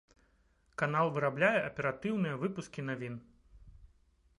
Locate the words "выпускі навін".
2.45-3.15